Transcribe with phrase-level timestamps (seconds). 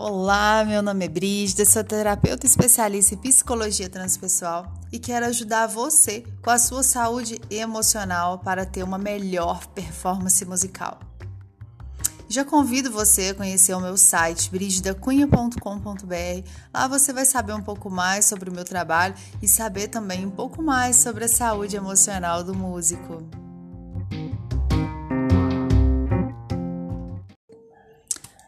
[0.00, 6.22] Olá, meu nome é Brígida, sou terapeuta especialista em psicologia transpessoal e quero ajudar você
[6.40, 11.00] com a sua saúde emocional para ter uma melhor performance musical.
[12.28, 16.48] Já convido você a conhecer o meu site brigidacunha.com.br.
[16.72, 20.30] Lá você vai saber um pouco mais sobre o meu trabalho e saber também um
[20.30, 23.28] pouco mais sobre a saúde emocional do músico.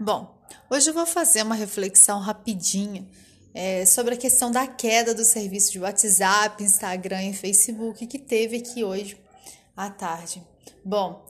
[0.00, 0.35] Bom,
[0.68, 3.06] Hoje eu vou fazer uma reflexão rapidinha
[3.54, 8.56] é, sobre a questão da queda do serviço de WhatsApp, Instagram e Facebook que teve
[8.56, 9.16] aqui hoje
[9.76, 10.42] à tarde.
[10.84, 11.24] Bom,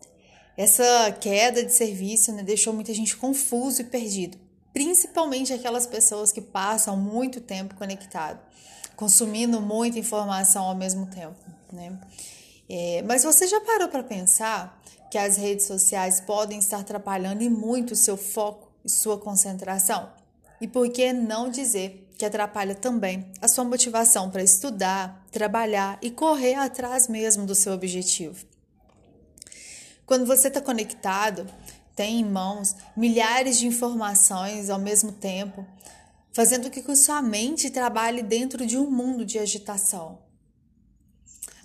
[0.56, 4.38] essa queda de serviço né, deixou muita gente confuso e perdido,
[4.72, 8.40] principalmente aquelas pessoas que passam muito tempo conectado,
[8.96, 11.36] consumindo muita informação ao mesmo tempo.
[11.70, 12.00] Né?
[12.70, 17.50] É, mas você já parou para pensar que as redes sociais podem estar atrapalhando e
[17.50, 18.65] muito o seu foco?
[18.86, 20.10] Sua concentração?
[20.60, 26.10] E por que não dizer que atrapalha também a sua motivação para estudar, trabalhar e
[26.10, 28.46] correr atrás mesmo do seu objetivo?
[30.06, 31.46] Quando você está conectado,
[31.94, 35.66] tem em mãos milhares de informações ao mesmo tempo,
[36.32, 40.18] fazendo com que sua mente trabalhe dentro de um mundo de agitação.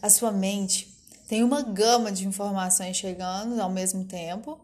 [0.02, 0.98] A sua mente
[1.28, 4.60] tem uma gama de informações chegando ao mesmo tempo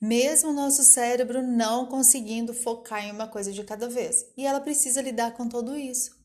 [0.00, 4.26] mesmo o nosso cérebro não conseguindo focar em uma coisa de cada vez.
[4.36, 6.16] E ela precisa lidar com tudo isso.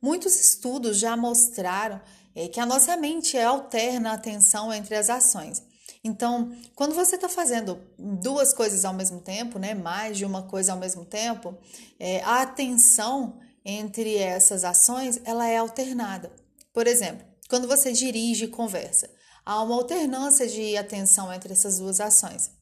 [0.00, 2.00] Muitos estudos já mostraram
[2.34, 5.62] é, que a nossa mente alterna a atenção entre as ações.
[6.02, 10.72] Então, quando você está fazendo duas coisas ao mesmo tempo, né, mais de uma coisa
[10.72, 11.54] ao mesmo tempo,
[11.98, 16.32] é, a atenção entre essas ações ela é alternada.
[16.72, 19.10] Por exemplo, quando você dirige e conversa,
[19.50, 22.52] há uma alternância de atenção entre essas duas ações.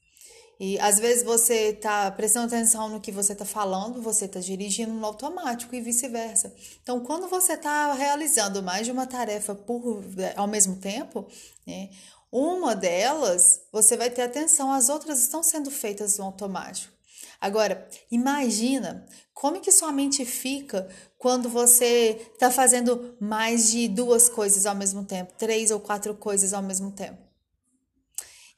[0.59, 4.93] E às vezes você está prestando atenção no que você está falando, você está dirigindo
[4.93, 6.51] no automático e vice-versa.
[6.83, 10.03] Então, quando você está realizando mais de uma tarefa por,
[10.35, 11.27] ao mesmo tempo,
[11.67, 11.91] né,
[12.33, 16.98] uma delas você vai ter atenção, as outras estão sendo feitas no automático.
[17.41, 24.67] Agora, imagina como que sua mente fica quando você está fazendo mais de duas coisas
[24.67, 27.23] ao mesmo tempo, três ou quatro coisas ao mesmo tempo.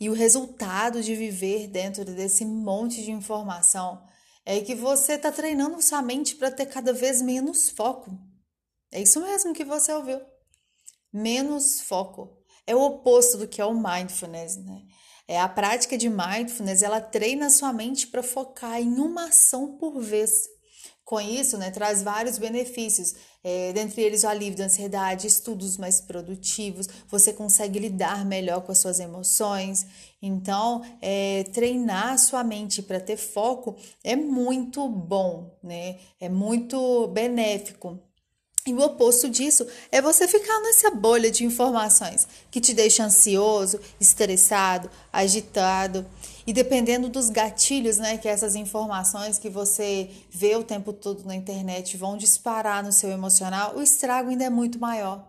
[0.00, 4.02] E o resultado de viver dentro desse monte de informação
[4.46, 8.18] é que você está treinando sua mente para ter cada vez menos foco.
[8.90, 10.20] É isso mesmo que você ouviu.
[11.12, 12.38] Menos foco.
[12.66, 14.82] É o oposto do que é o mindfulness, né?
[15.30, 20.00] É a prática de mindfulness, ela treina sua mente para focar em uma ação por
[20.00, 20.48] vez.
[21.04, 23.14] Com isso, né, traz vários benefícios,
[23.44, 28.72] é, dentre eles o alívio da ansiedade, estudos mais produtivos, você consegue lidar melhor com
[28.72, 29.86] as suas emoções.
[30.20, 36.00] Então, é, treinar sua mente para ter foco é muito bom, né?
[36.18, 38.00] É muito benéfico.
[38.70, 43.80] E o oposto disso é você ficar nessa bolha de informações que te deixa ansioso,
[44.00, 46.06] estressado, agitado.
[46.46, 51.34] E dependendo dos gatilhos, né, que essas informações que você vê o tempo todo na
[51.34, 55.28] internet vão disparar no seu emocional, o estrago ainda é muito maior.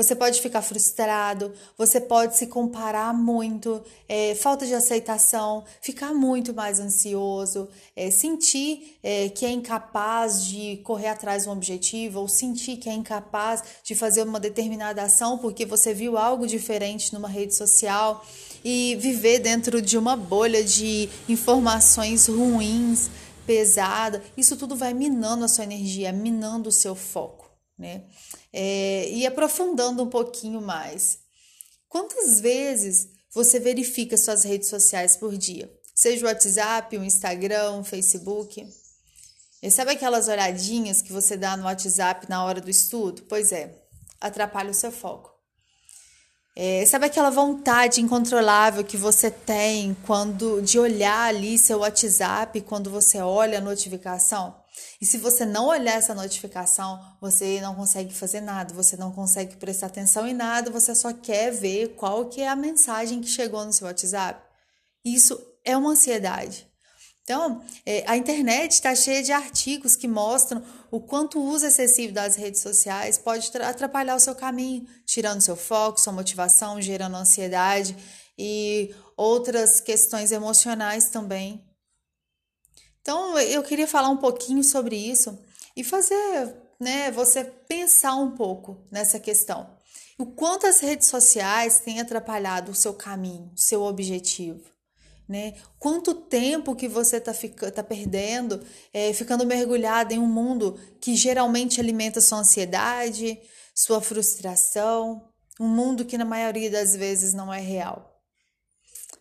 [0.00, 6.54] Você pode ficar frustrado, você pode se comparar muito, é, falta de aceitação, ficar muito
[6.54, 12.28] mais ansioso, é, sentir é, que é incapaz de correr atrás de um objetivo, ou
[12.28, 17.28] sentir que é incapaz de fazer uma determinada ação porque você viu algo diferente numa
[17.28, 18.24] rede social
[18.64, 23.10] e viver dentro de uma bolha de informações ruins,
[23.46, 27.49] pesada, isso tudo vai minando a sua energia, minando o seu foco
[27.80, 28.04] né?
[28.52, 31.18] É, e aprofundando um pouquinho mais.
[31.88, 35.72] Quantas vezes você verifica suas redes sociais por dia?
[35.94, 38.64] Seja o WhatsApp, o Instagram, o Facebook.
[39.62, 43.22] E sabe aquelas olhadinhas que você dá no WhatsApp na hora do estudo?
[43.28, 43.82] Pois é,
[44.20, 45.30] atrapalha o seu foco.
[46.54, 52.90] É, sabe aquela vontade incontrolável que você tem quando de olhar ali seu WhatsApp quando
[52.90, 54.59] você olha a notificação?
[55.00, 59.56] E se você não olhar essa notificação, você não consegue fazer nada, você não consegue
[59.56, 63.64] prestar atenção em nada, você só quer ver qual que é a mensagem que chegou
[63.64, 64.42] no seu WhatsApp.
[65.04, 66.70] Isso é uma ansiedade.
[67.22, 72.12] Então, é, a internet está cheia de artigos que mostram o quanto o uso excessivo
[72.12, 77.96] das redes sociais pode atrapalhar o seu caminho, tirando seu foco, sua motivação, gerando ansiedade
[78.36, 81.64] e outras questões emocionais também.
[83.00, 85.38] Então, eu queria falar um pouquinho sobre isso
[85.76, 89.78] e fazer né, você pensar um pouco nessa questão.
[90.18, 94.62] O quanto as redes sociais têm atrapalhado o seu caminho, seu objetivo.
[95.28, 95.54] né?
[95.78, 97.32] Quanto tempo que você está
[97.72, 103.40] tá perdendo, é, ficando mergulhado em um mundo que geralmente alimenta sua ansiedade,
[103.74, 105.26] sua frustração,
[105.58, 108.20] um mundo que na maioria das vezes não é real.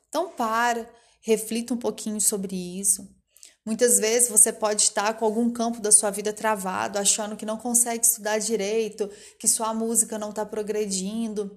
[0.09, 0.89] Então para,
[1.21, 3.07] reflita um pouquinho sobre isso.
[3.69, 7.55] Muitas vezes você pode estar com algum campo da sua vida travado, achando que não
[7.55, 9.07] consegue estudar direito,
[9.37, 11.55] que sua música não está progredindo,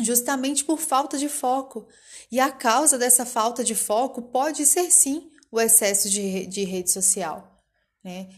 [0.00, 1.86] justamente por falta de foco.
[2.30, 6.90] E a causa dessa falta de foco pode ser sim o excesso de, de rede
[6.90, 7.62] social.
[8.02, 8.30] Né?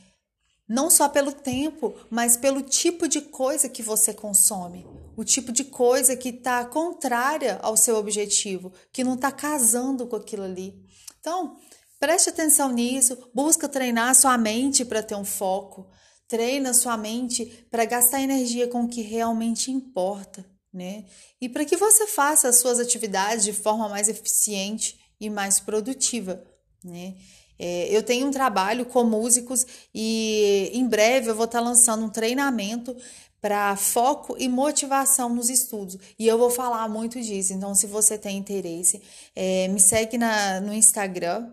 [0.69, 4.89] Não só pelo tempo, mas pelo tipo de coisa que você consome.
[5.17, 10.17] O tipo de coisa que está contrária ao seu objetivo, que não está casando com
[10.17, 10.75] aquilo ali.
[11.21, 11.57] Então,
[12.05, 15.89] preste atenção nisso, busca treinar sua mente para ter um foco.
[16.29, 21.05] Treina sua mente para gastar energia com o que realmente importa né?
[21.41, 26.45] E para que você faça as suas atividades de forma mais eficiente e mais produtiva,
[26.83, 27.15] né?
[27.57, 29.65] É, eu tenho um trabalho com músicos
[29.95, 32.97] e em breve eu vou estar tá lançando um treinamento
[33.41, 35.97] para foco e motivação nos estudos.
[36.19, 37.53] E eu vou falar muito disso.
[37.53, 39.01] Então, se você tem interesse,
[39.37, 41.49] é, me segue na, no Instagram,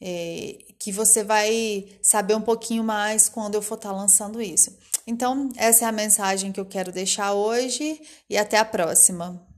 [0.00, 4.76] é, que você vai saber um pouquinho mais quando eu for estar tá lançando isso.
[5.06, 9.49] Então, essa é a mensagem que eu quero deixar hoje e até a próxima.